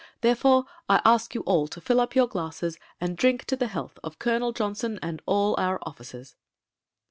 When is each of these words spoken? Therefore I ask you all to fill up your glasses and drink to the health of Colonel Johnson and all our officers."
Therefore 0.21 0.65
I 0.89 0.99
ask 1.05 1.35
you 1.35 1.41
all 1.41 1.67
to 1.67 1.79
fill 1.79 2.01
up 2.01 2.15
your 2.15 2.25
glasses 2.25 2.79
and 2.99 3.15
drink 3.15 3.45
to 3.45 3.55
the 3.55 3.67
health 3.67 3.99
of 4.03 4.17
Colonel 4.17 4.51
Johnson 4.51 4.97
and 5.03 5.21
all 5.27 5.53
our 5.59 5.77
officers." 5.83 6.35